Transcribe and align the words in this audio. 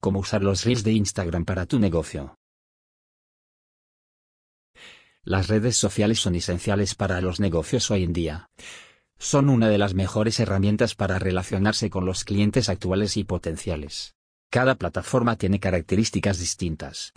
Cómo 0.00 0.20
usar 0.20 0.44
los 0.44 0.64
reels 0.64 0.84
de 0.84 0.92
Instagram 0.92 1.44
para 1.44 1.66
tu 1.66 1.80
negocio. 1.80 2.36
Las 5.24 5.48
redes 5.48 5.76
sociales 5.76 6.20
son 6.20 6.36
esenciales 6.36 6.94
para 6.94 7.20
los 7.20 7.40
negocios 7.40 7.90
hoy 7.90 8.04
en 8.04 8.12
día. 8.12 8.48
Son 9.18 9.48
una 9.48 9.68
de 9.68 9.76
las 9.76 9.94
mejores 9.94 10.38
herramientas 10.38 10.94
para 10.94 11.18
relacionarse 11.18 11.90
con 11.90 12.06
los 12.06 12.22
clientes 12.22 12.68
actuales 12.68 13.16
y 13.16 13.24
potenciales. 13.24 14.14
Cada 14.50 14.76
plataforma 14.76 15.34
tiene 15.34 15.58
características 15.58 16.38
distintas. 16.38 17.12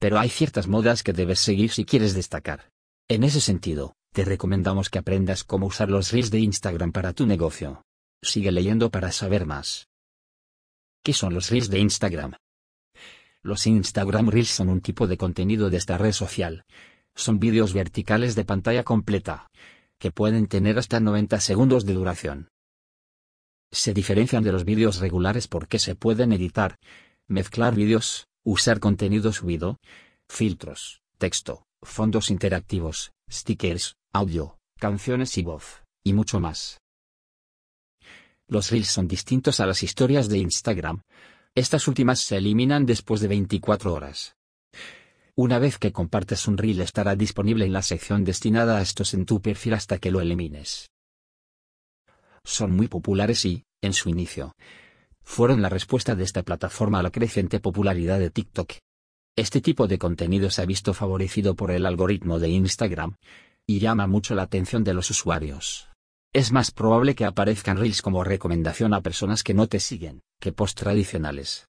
Pero 0.00 0.18
hay 0.18 0.28
ciertas 0.28 0.66
modas 0.66 1.04
que 1.04 1.12
debes 1.12 1.38
seguir 1.38 1.70
si 1.70 1.84
quieres 1.84 2.14
destacar. 2.14 2.72
En 3.08 3.22
ese 3.22 3.40
sentido, 3.40 3.94
te 4.12 4.24
recomendamos 4.24 4.90
que 4.90 4.98
aprendas 4.98 5.44
cómo 5.44 5.66
usar 5.66 5.88
los 5.88 6.10
reels 6.10 6.32
de 6.32 6.40
Instagram 6.40 6.90
para 6.90 7.12
tu 7.12 7.26
negocio. 7.26 7.84
Sigue 8.20 8.50
leyendo 8.50 8.90
para 8.90 9.12
saber 9.12 9.46
más. 9.46 9.86
¿Qué 11.04 11.12
son 11.12 11.34
los 11.34 11.50
reels 11.50 11.68
de 11.68 11.80
Instagram? 11.80 12.32
Los 13.42 13.66
Instagram 13.66 14.30
Reels 14.30 14.48
son 14.48 14.70
un 14.70 14.80
tipo 14.80 15.06
de 15.06 15.18
contenido 15.18 15.68
de 15.68 15.76
esta 15.76 15.98
red 15.98 16.12
social. 16.12 16.64
Son 17.14 17.38
vídeos 17.38 17.74
verticales 17.74 18.34
de 18.34 18.46
pantalla 18.46 18.84
completa, 18.84 19.50
que 19.98 20.10
pueden 20.10 20.46
tener 20.46 20.78
hasta 20.78 21.00
90 21.00 21.40
segundos 21.40 21.84
de 21.84 21.92
duración. 21.92 22.48
Se 23.70 23.92
diferencian 23.92 24.42
de 24.44 24.52
los 24.52 24.64
vídeos 24.64 24.98
regulares 24.98 25.46
porque 25.46 25.78
se 25.78 25.94
pueden 25.94 26.32
editar, 26.32 26.78
mezclar 27.28 27.74
vídeos, 27.74 28.26
usar 28.42 28.80
contenido 28.80 29.30
subido, 29.34 29.76
filtros, 30.26 31.02
texto, 31.18 31.66
fondos 31.82 32.30
interactivos, 32.30 33.12
stickers, 33.30 33.96
audio, 34.10 34.56
canciones 34.78 35.36
y 35.36 35.42
voz, 35.42 35.82
y 36.02 36.14
mucho 36.14 36.40
más. 36.40 36.78
Los 38.46 38.70
reels 38.70 38.88
son 38.88 39.08
distintos 39.08 39.60
a 39.60 39.66
las 39.66 39.82
historias 39.82 40.28
de 40.28 40.38
Instagram. 40.38 41.00
Estas 41.54 41.88
últimas 41.88 42.20
se 42.20 42.36
eliminan 42.36 42.84
después 42.84 43.20
de 43.20 43.28
24 43.28 43.92
horas. 43.92 44.36
Una 45.34 45.58
vez 45.58 45.78
que 45.78 45.92
compartes 45.92 46.46
un 46.46 46.58
reel 46.58 46.80
estará 46.80 47.16
disponible 47.16 47.64
en 47.64 47.72
la 47.72 47.82
sección 47.82 48.22
destinada 48.22 48.78
a 48.78 48.82
estos 48.82 49.14
en 49.14 49.24
tu 49.24 49.40
perfil 49.40 49.74
hasta 49.74 49.98
que 49.98 50.10
lo 50.10 50.20
elimines. 50.20 50.90
Son 52.44 52.70
muy 52.70 52.88
populares 52.88 53.44
y, 53.46 53.64
en 53.80 53.94
su 53.94 54.10
inicio, 54.10 54.52
fueron 55.22 55.62
la 55.62 55.70
respuesta 55.70 56.14
de 56.14 56.24
esta 56.24 56.42
plataforma 56.42 57.00
a 57.00 57.02
la 57.02 57.10
creciente 57.10 57.60
popularidad 57.60 58.18
de 58.18 58.30
TikTok. 58.30 58.74
Este 59.36 59.60
tipo 59.62 59.88
de 59.88 59.98
contenido 59.98 60.50
se 60.50 60.62
ha 60.62 60.66
visto 60.66 60.92
favorecido 60.92 61.56
por 61.56 61.70
el 61.70 61.86
algoritmo 61.86 62.38
de 62.38 62.50
Instagram, 62.50 63.16
y 63.66 63.78
llama 63.78 64.06
mucho 64.06 64.34
la 64.34 64.42
atención 64.42 64.84
de 64.84 64.92
los 64.92 65.10
usuarios 65.10 65.88
es 66.34 66.50
más 66.50 66.72
probable 66.72 67.14
que 67.14 67.24
aparezcan 67.24 67.78
reels 67.78 68.02
como 68.02 68.24
recomendación 68.24 68.92
a 68.92 69.00
personas 69.00 69.44
que 69.44 69.54
no 69.54 69.68
te 69.68 69.78
siguen, 69.78 70.20
que 70.40 70.52
posts 70.52 70.82
tradicionales. 70.82 71.68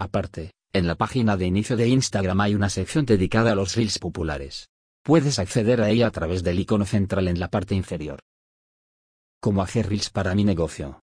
Aparte, 0.00 0.52
en 0.72 0.88
la 0.88 0.96
página 0.96 1.36
de 1.36 1.46
inicio 1.46 1.76
de 1.76 1.86
Instagram 1.86 2.40
hay 2.40 2.56
una 2.56 2.68
sección 2.68 3.06
dedicada 3.06 3.52
a 3.52 3.54
los 3.54 3.76
reels 3.76 4.00
populares. 4.00 4.68
Puedes 5.04 5.38
acceder 5.38 5.80
a 5.80 5.90
ella 5.90 6.08
a 6.08 6.10
través 6.10 6.42
del 6.42 6.58
icono 6.58 6.84
central 6.84 7.28
en 7.28 7.38
la 7.38 7.48
parte 7.48 7.76
inferior. 7.76 8.18
¿Cómo 9.40 9.62
hacer 9.62 9.88
reels 9.88 10.10
para 10.10 10.34
mi 10.34 10.42
negocio? 10.42 11.00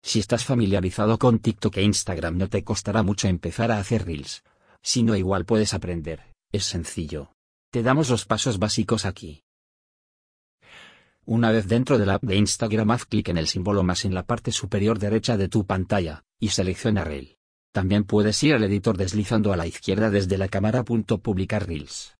Si 0.00 0.20
estás 0.20 0.44
familiarizado 0.44 1.18
con 1.18 1.40
TikTok 1.40 1.76
e 1.78 1.82
Instagram 1.82 2.38
no 2.38 2.48
te 2.48 2.62
costará 2.62 3.02
mucho 3.02 3.26
empezar 3.26 3.72
a 3.72 3.80
hacer 3.80 4.06
reels. 4.06 4.44
Si 4.80 5.02
no 5.02 5.16
igual 5.16 5.44
puedes 5.44 5.74
aprender, 5.74 6.32
es 6.52 6.64
sencillo. 6.64 7.32
Te 7.72 7.82
damos 7.82 8.08
los 8.10 8.26
pasos 8.26 8.60
básicos 8.60 9.04
aquí. 9.04 9.42
Una 11.30 11.52
vez 11.52 11.68
dentro 11.68 11.96
de 11.96 12.06
la 12.06 12.14
app 12.14 12.24
de 12.24 12.34
Instagram 12.34 12.90
haz 12.90 13.04
clic 13.04 13.28
en 13.28 13.38
el 13.38 13.46
símbolo 13.46 13.84
más 13.84 14.04
en 14.04 14.14
la 14.14 14.24
parte 14.24 14.50
superior 14.50 14.98
derecha 14.98 15.36
de 15.36 15.48
tu 15.48 15.64
pantalla, 15.64 16.24
y 16.40 16.48
selecciona 16.48 17.04
Reel. 17.04 17.36
También 17.72 18.02
puedes 18.02 18.42
ir 18.42 18.54
al 18.54 18.64
editor 18.64 18.96
deslizando 18.96 19.52
a 19.52 19.56
la 19.56 19.68
izquierda 19.68 20.10
desde 20.10 20.38
la 20.38 20.48
cámara. 20.48 20.82
Publicar 20.82 21.68
Reels. 21.68 22.16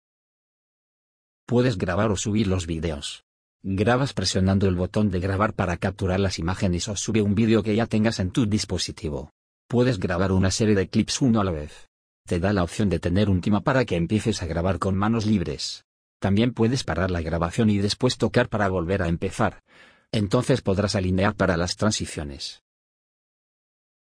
Puedes 1.45 1.77
grabar 1.77 2.09
o 2.09 2.15
subir 2.15 2.47
los 2.47 2.67
vídeos. 2.67 3.25
Grabas 3.61 4.13
presionando 4.13 4.69
el 4.69 4.75
botón 4.75 5.11
de 5.11 5.19
grabar 5.19 5.55
para 5.55 5.75
capturar 5.75 6.21
las 6.21 6.39
imágenes 6.39 6.87
o 6.87 6.95
sube 6.95 7.21
un 7.21 7.35
vídeo 7.35 7.63
que 7.63 7.75
ya 7.75 7.87
tengas 7.87 8.21
en 8.21 8.31
tu 8.31 8.45
dispositivo. 8.45 9.33
Puedes 9.67 9.99
grabar 9.99 10.31
una 10.31 10.51
serie 10.51 10.73
de 10.73 10.87
clips 10.87 11.21
uno 11.21 11.41
a 11.41 11.43
la 11.43 11.51
vez. 11.51 11.89
Te 12.25 12.39
da 12.39 12.53
la 12.53 12.63
opción 12.63 12.87
de 12.87 12.99
tener 12.99 13.29
un 13.29 13.41
tema 13.41 13.59
para 13.59 13.83
que 13.83 13.97
empieces 13.97 14.41
a 14.41 14.45
grabar 14.45 14.79
con 14.79 14.95
manos 14.95 15.25
libres. 15.25 15.83
También 16.21 16.53
puedes 16.53 16.83
parar 16.83 17.09
la 17.09 17.21
grabación 17.21 17.71
y 17.71 17.79
después 17.79 18.19
tocar 18.19 18.47
para 18.47 18.69
volver 18.69 19.01
a 19.01 19.07
empezar. 19.07 19.63
Entonces 20.11 20.61
podrás 20.61 20.95
alinear 20.95 21.35
para 21.35 21.57
las 21.57 21.77
transiciones. 21.77 22.61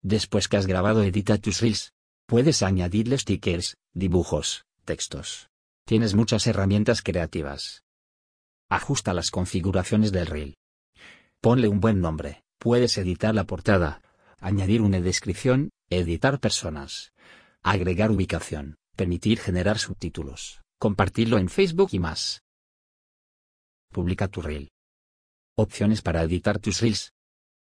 Después 0.03 0.47
que 0.47 0.57
has 0.57 0.67
grabado 0.67 1.01
edita 1.01 1.39
tus 1.39 1.59
reels. 1.59 1.91
Puedes 2.27 2.61
añadirle 2.61 3.17
stickers, 3.17 3.77
dibujos, 3.93 4.65
textos. 4.85 5.49
Tienes 5.87 6.13
muchas 6.13 6.45
herramientas 6.45 7.01
creativas. 7.01 7.83
Ajusta 8.69 9.15
las 9.15 9.31
configuraciones 9.31 10.11
del 10.11 10.27
reel. 10.27 10.55
Ponle 11.41 11.67
un 11.67 11.79
buen 11.79 11.99
nombre. 11.99 12.43
Puedes 12.59 12.95
editar 12.99 13.33
la 13.33 13.45
portada, 13.45 14.03
añadir 14.37 14.83
una 14.83 15.01
descripción, 15.01 15.71
editar 15.89 16.39
personas, 16.39 17.11
agregar 17.63 18.11
ubicación, 18.11 18.75
permitir 18.95 19.39
generar 19.39 19.79
subtítulos 19.79 20.62
compartirlo 20.83 21.37
en 21.37 21.47
Facebook 21.47 21.91
y 21.93 21.99
más. 21.99 22.43
Publica 23.89 24.27
tu 24.27 24.41
reel. 24.41 24.69
Opciones 25.55 26.01
para 26.01 26.21
editar 26.23 26.59
tus 26.59 26.81
reels. 26.81 27.13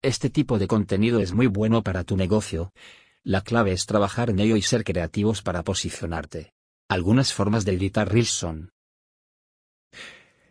Este 0.02 0.28
tipo 0.28 0.58
de 0.58 0.66
contenido 0.66 1.18
es 1.20 1.32
muy 1.32 1.46
bueno 1.46 1.82
para 1.82 2.04
tu 2.04 2.14
negocio. 2.18 2.74
La 3.22 3.40
clave 3.40 3.72
es 3.72 3.86
trabajar 3.86 4.28
en 4.28 4.38
ello 4.38 4.54
y 4.54 4.60
ser 4.60 4.84
creativos 4.84 5.40
para 5.40 5.62
posicionarte. 5.62 6.52
Algunas 6.90 7.32
formas 7.32 7.64
de 7.64 7.72
editar 7.72 8.06
reels 8.06 8.28
son 8.28 8.68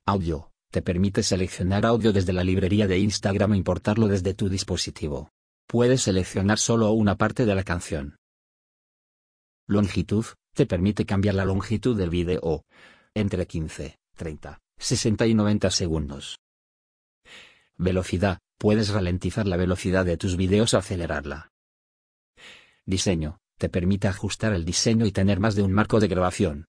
Audio. 0.03 0.49
Te 0.71 0.81
permite 0.81 1.21
seleccionar 1.21 1.85
audio 1.85 2.13
desde 2.13 2.33
la 2.33 2.43
librería 2.43 2.87
de 2.87 2.97
Instagram 2.97 3.53
e 3.53 3.57
importarlo 3.57 4.07
desde 4.07 4.33
tu 4.33 4.49
dispositivo. 4.49 5.29
Puedes 5.67 6.01
seleccionar 6.01 6.57
solo 6.57 6.89
una 6.93 7.15
parte 7.15 7.45
de 7.45 7.53
la 7.53 7.63
canción. 7.63 8.17
Longitud 9.67 10.25
te 10.55 10.65
permite 10.65 11.05
cambiar 11.05 11.35
la 11.35 11.45
longitud 11.45 11.95
del 11.95 12.09
vídeo 12.09 12.63
entre 13.13 13.45
15, 13.45 13.99
30, 14.15 14.59
60 14.77 15.27
y 15.27 15.33
90 15.33 15.69
segundos. 15.69 16.39
Velocidad, 17.77 18.39
puedes 18.57 18.89
ralentizar 18.89 19.45
la 19.47 19.57
velocidad 19.57 20.05
de 20.05 20.17
tus 20.17 20.37
vídeos 20.37 20.73
o 20.73 20.77
acelerarla. 20.77 21.51
Diseño, 22.85 23.37
te 23.57 23.69
permite 23.69 24.07
ajustar 24.07 24.53
el 24.53 24.65
diseño 24.65 25.05
y 25.05 25.11
tener 25.11 25.39
más 25.39 25.55
de 25.55 25.63
un 25.63 25.73
marco 25.73 25.99
de 25.99 26.07
grabación. 26.07 26.65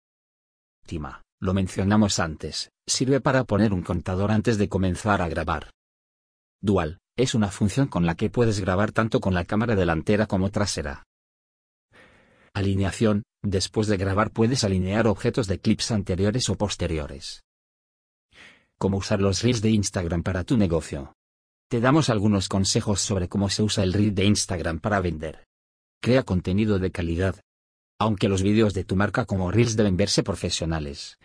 Tima, 0.87 1.23
lo 1.41 1.53
mencionamos 1.55 2.19
antes, 2.19 2.71
sirve 2.87 3.21
para 3.21 3.45
poner 3.45 3.73
un 3.73 3.83
contador 3.83 4.33
antes 4.33 4.57
de 4.57 4.69
comenzar 4.69 5.21
a 5.21 5.29
grabar. 5.29 5.71
Dual, 6.61 7.01
es 7.17 7.35
una 7.35 7.51
función 7.51 7.89
con 7.89 8.07
la 8.07 8.15
que 8.15 8.31
puedes 8.31 8.61
grabar 8.61 8.93
tanto 8.93 9.21
con 9.21 9.35
la 9.35 9.45
cámara 9.45 9.77
delantera 9.77 10.27
como 10.27 10.51
trasera. 10.51 11.05
Alineación, 12.57 13.25
después 13.43 13.89
de 13.89 13.97
grabar 13.97 14.31
puedes 14.31 14.63
alinear 14.63 15.09
objetos 15.09 15.49
de 15.49 15.59
clips 15.59 15.91
anteriores 15.91 16.49
o 16.49 16.55
posteriores. 16.55 17.43
Cómo 18.79 18.99
usar 18.99 19.21
los 19.21 19.43
reels 19.43 19.61
de 19.61 19.71
Instagram 19.71 20.23
para 20.23 20.45
tu 20.45 20.57
negocio. 20.57 21.15
Te 21.69 21.81
damos 21.81 22.11
algunos 22.11 22.49
consejos 22.49 23.01
sobre 23.01 23.29
cómo 23.29 23.49
se 23.49 23.65
usa 23.65 23.83
el 23.83 23.93
reel 23.93 24.15
de 24.15 24.27
Instagram 24.27 24.79
para 24.79 25.01
vender. 25.01 25.49
Crea 26.01 26.23
contenido 26.23 26.79
de 26.79 26.93
calidad. 26.93 27.41
Aunque 27.99 28.29
los 28.29 28.43
vídeos 28.43 28.73
de 28.73 28.85
tu 28.85 28.95
marca 28.95 29.25
como 29.25 29.51
reels 29.51 29.75
deben 29.75 29.97
verse 29.97 30.23
profesionales, 30.23 31.19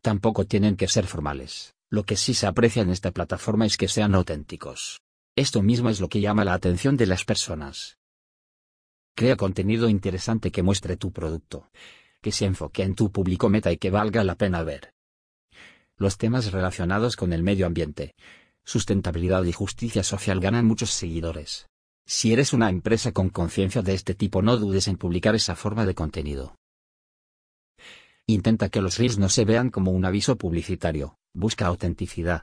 tampoco 0.00 0.44
tienen 0.44 0.76
que 0.76 0.88
ser 0.88 1.06
formales. 1.06 1.74
Lo 1.88 2.02
que 2.02 2.16
sí 2.16 2.34
se 2.34 2.48
aprecia 2.48 2.82
en 2.82 2.90
esta 2.90 3.12
plataforma 3.12 3.64
es 3.64 3.76
que 3.76 3.86
sean 3.86 4.12
auténticos. 4.16 5.00
Esto 5.36 5.62
mismo 5.62 5.88
es 5.88 6.00
lo 6.00 6.08
que 6.08 6.20
llama 6.20 6.44
la 6.44 6.54
atención 6.54 6.96
de 6.96 7.06
las 7.06 7.24
personas. 7.24 7.96
Crea 9.16 9.36
contenido 9.36 9.88
interesante 9.88 10.50
que 10.50 10.64
muestre 10.64 10.96
tu 10.96 11.12
producto, 11.12 11.70
que 12.20 12.32
se 12.32 12.46
enfoque 12.46 12.82
en 12.82 12.96
tu 12.96 13.12
público 13.12 13.48
meta 13.48 13.70
y 13.70 13.76
que 13.76 13.90
valga 13.90 14.24
la 14.24 14.34
pena 14.34 14.64
ver. 14.64 14.92
Los 15.96 16.18
temas 16.18 16.50
relacionados 16.50 17.14
con 17.14 17.32
el 17.32 17.44
medio 17.44 17.66
ambiente, 17.66 18.16
sustentabilidad 18.64 19.44
y 19.44 19.52
justicia 19.52 20.02
social 20.02 20.40
ganan 20.40 20.66
muchos 20.66 20.90
seguidores. 20.90 21.68
Si 22.06 22.32
eres 22.32 22.52
una 22.52 22.68
empresa 22.68 23.12
con 23.12 23.30
conciencia 23.30 23.82
de 23.82 23.94
este 23.94 24.14
tipo 24.14 24.42
no 24.42 24.56
dudes 24.56 24.88
en 24.88 24.96
publicar 24.96 25.36
esa 25.36 25.54
forma 25.54 25.86
de 25.86 25.94
contenido. 25.94 26.56
Intenta 28.26 28.68
que 28.68 28.80
los 28.80 28.98
reels 28.98 29.18
no 29.18 29.28
se 29.28 29.44
vean 29.44 29.70
como 29.70 29.92
un 29.92 30.04
aviso 30.04 30.36
publicitario, 30.36 31.16
busca 31.32 31.66
autenticidad. 31.66 32.42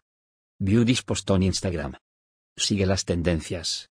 This 0.63 1.03
post 1.03 1.29
on 1.31 1.43
Instagram. 1.43 1.95
Sigue 2.55 2.85
las 2.85 3.03
tendencias. 3.03 3.90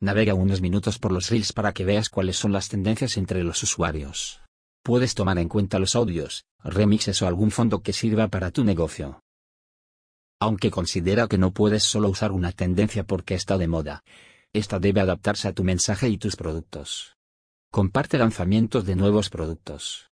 Navega 0.00 0.34
unos 0.34 0.60
minutos 0.60 0.98
por 0.98 1.10
los 1.10 1.28
reels 1.28 1.52
para 1.52 1.72
que 1.72 1.84
veas 1.84 2.08
cuáles 2.08 2.36
son 2.36 2.52
las 2.52 2.68
tendencias 2.68 3.16
entre 3.16 3.42
los 3.42 3.62
usuarios. 3.64 4.40
Puedes 4.84 5.14
tomar 5.14 5.38
en 5.38 5.48
cuenta 5.48 5.80
los 5.80 5.96
audios, 5.96 6.44
remixes 6.62 7.20
o 7.22 7.26
algún 7.26 7.50
fondo 7.50 7.82
que 7.82 7.92
sirva 7.92 8.28
para 8.28 8.52
tu 8.52 8.62
negocio. 8.62 9.20
Aunque 10.40 10.70
considera 10.70 11.26
que 11.26 11.36
no 11.36 11.52
puedes 11.52 11.82
solo 11.82 12.08
usar 12.08 12.30
una 12.30 12.52
tendencia 12.52 13.02
porque 13.02 13.34
está 13.34 13.58
de 13.58 13.66
moda, 13.66 14.04
esta 14.52 14.78
debe 14.78 15.00
adaptarse 15.00 15.48
a 15.48 15.52
tu 15.52 15.64
mensaje 15.64 16.08
y 16.08 16.16
tus 16.16 16.36
productos. 16.36 17.16
Comparte 17.72 18.18
lanzamientos 18.18 18.86
de 18.86 18.94
nuevos 18.94 19.30
productos. 19.30 20.10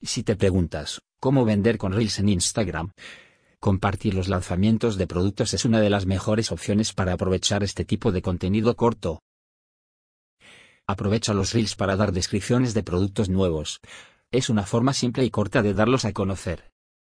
Si 0.00 0.22
te 0.22 0.36
preguntas, 0.36 1.02
¿cómo 1.18 1.44
vender 1.44 1.76
con 1.76 1.92
Reels 1.92 2.20
en 2.20 2.28
Instagram? 2.28 2.92
Compartir 3.64 4.12
los 4.12 4.28
lanzamientos 4.28 4.98
de 4.98 5.06
productos 5.06 5.54
es 5.54 5.64
una 5.64 5.80
de 5.80 5.88
las 5.88 6.04
mejores 6.04 6.52
opciones 6.52 6.92
para 6.92 7.14
aprovechar 7.14 7.62
este 7.62 7.86
tipo 7.86 8.12
de 8.12 8.20
contenido 8.20 8.76
corto. 8.76 9.22
Aprovecha 10.86 11.32
los 11.32 11.54
Reels 11.54 11.74
para 11.74 11.96
dar 11.96 12.12
descripciones 12.12 12.74
de 12.74 12.82
productos 12.82 13.30
nuevos. 13.30 13.80
Es 14.30 14.50
una 14.50 14.64
forma 14.64 14.92
simple 14.92 15.24
y 15.24 15.30
corta 15.30 15.62
de 15.62 15.72
darlos 15.72 16.04
a 16.04 16.12
conocer. 16.12 16.72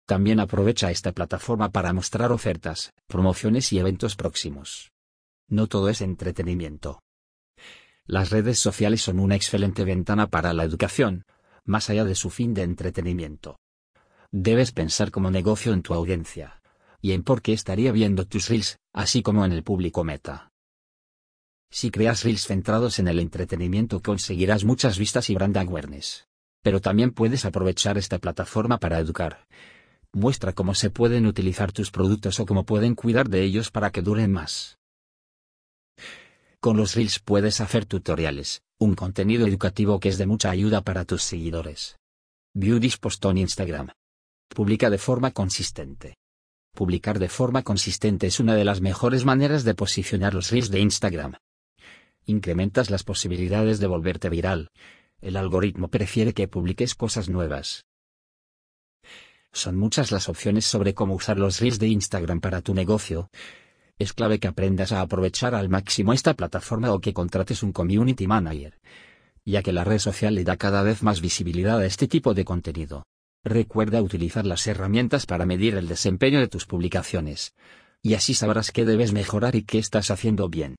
También 0.06 0.38
aprovecha 0.38 0.90
esta 0.90 1.12
plataforma 1.12 1.70
para 1.70 1.94
mostrar 1.94 2.30
ofertas, 2.30 2.92
promociones 3.06 3.72
y 3.72 3.78
eventos 3.78 4.14
próximos. 4.14 4.92
No 5.48 5.66
todo 5.66 5.88
es 5.88 6.02
entretenimiento. 6.02 7.00
Las 8.04 8.28
redes 8.28 8.58
sociales 8.58 9.00
son 9.00 9.18
una 9.18 9.34
excelente 9.34 9.82
ventana 9.82 10.26
para 10.26 10.52
la 10.52 10.64
educación, 10.64 11.24
más 11.64 11.88
allá 11.88 12.04
de 12.04 12.14
su 12.14 12.28
fin 12.28 12.52
de 12.52 12.64
entretenimiento. 12.64 13.56
Debes 14.36 14.72
pensar 14.72 15.12
como 15.12 15.30
negocio 15.30 15.72
en 15.72 15.82
tu 15.82 15.94
audiencia. 15.94 16.60
Y 17.00 17.12
en 17.12 17.22
por 17.22 17.40
qué 17.40 17.52
estaría 17.52 17.92
viendo 17.92 18.24
tus 18.24 18.48
reels, 18.48 18.80
así 18.92 19.22
como 19.22 19.44
en 19.44 19.52
el 19.52 19.62
público 19.62 20.02
meta. 20.02 20.50
Si 21.70 21.92
creas 21.92 22.24
reels 22.24 22.44
centrados 22.44 22.98
en 22.98 23.06
el 23.06 23.20
entretenimiento 23.20 24.02
conseguirás 24.02 24.64
muchas 24.64 24.98
vistas 24.98 25.30
y 25.30 25.36
brand 25.36 25.56
awareness. 25.56 26.26
Pero 26.62 26.80
también 26.80 27.12
puedes 27.12 27.44
aprovechar 27.44 27.96
esta 27.96 28.18
plataforma 28.18 28.78
para 28.78 28.98
educar. 28.98 29.46
Muestra 30.12 30.52
cómo 30.52 30.74
se 30.74 30.90
pueden 30.90 31.26
utilizar 31.26 31.70
tus 31.70 31.92
productos 31.92 32.40
o 32.40 32.44
cómo 32.44 32.64
pueden 32.64 32.96
cuidar 32.96 33.28
de 33.28 33.44
ellos 33.44 33.70
para 33.70 33.92
que 33.92 34.02
duren 34.02 34.32
más. 34.32 34.78
Con 36.58 36.76
los 36.76 36.96
reels 36.96 37.20
puedes 37.20 37.60
hacer 37.60 37.86
tutoriales, 37.86 38.62
un 38.80 38.96
contenido 38.96 39.46
educativo 39.46 40.00
que 40.00 40.08
es 40.08 40.18
de 40.18 40.26
mucha 40.26 40.50
ayuda 40.50 40.80
para 40.80 41.04
tus 41.04 41.22
seguidores. 41.22 42.00
View 42.52 42.80
this 42.80 42.96
post 42.96 43.24
on 43.26 43.38
Instagram. 43.38 43.92
Publica 44.54 44.88
de 44.88 44.98
forma 44.98 45.32
consistente. 45.32 46.14
Publicar 46.76 47.18
de 47.18 47.28
forma 47.28 47.64
consistente 47.64 48.28
es 48.28 48.38
una 48.38 48.54
de 48.54 48.64
las 48.64 48.80
mejores 48.80 49.24
maneras 49.24 49.64
de 49.64 49.74
posicionar 49.74 50.32
los 50.32 50.52
reels 50.52 50.70
de 50.70 50.78
Instagram. 50.78 51.34
Incrementas 52.26 52.88
las 52.88 53.02
posibilidades 53.02 53.80
de 53.80 53.88
volverte 53.88 54.28
viral. 54.28 54.68
El 55.20 55.36
algoritmo 55.36 55.88
prefiere 55.88 56.34
que 56.34 56.46
publiques 56.46 56.94
cosas 56.94 57.28
nuevas. 57.28 57.84
Son 59.52 59.74
muchas 59.76 60.12
las 60.12 60.28
opciones 60.28 60.66
sobre 60.66 60.94
cómo 60.94 61.14
usar 61.14 61.36
los 61.36 61.58
reels 61.58 61.80
de 61.80 61.88
Instagram 61.88 62.40
para 62.40 62.60
tu 62.60 62.74
negocio. 62.74 63.30
Es 63.98 64.12
clave 64.12 64.38
que 64.38 64.46
aprendas 64.46 64.92
a 64.92 65.00
aprovechar 65.00 65.56
al 65.56 65.68
máximo 65.68 66.12
esta 66.12 66.34
plataforma 66.34 66.92
o 66.92 67.00
que 67.00 67.12
contrates 67.12 67.64
un 67.64 67.72
community 67.72 68.28
manager, 68.28 68.78
ya 69.44 69.64
que 69.64 69.72
la 69.72 69.82
red 69.82 69.98
social 69.98 70.36
le 70.36 70.44
da 70.44 70.56
cada 70.56 70.84
vez 70.84 71.02
más 71.02 71.20
visibilidad 71.20 71.80
a 71.80 71.86
este 71.86 72.06
tipo 72.06 72.34
de 72.34 72.44
contenido. 72.44 73.04
Recuerda 73.44 74.00
utilizar 74.00 74.46
las 74.46 74.66
herramientas 74.66 75.26
para 75.26 75.44
medir 75.44 75.74
el 75.74 75.86
desempeño 75.86 76.40
de 76.40 76.48
tus 76.48 76.64
publicaciones. 76.64 77.54
Y 78.02 78.14
así 78.14 78.32
sabrás 78.32 78.72
qué 78.72 78.86
debes 78.86 79.12
mejorar 79.12 79.54
y 79.54 79.64
qué 79.64 79.78
estás 79.78 80.10
haciendo 80.10 80.48
bien. 80.48 80.76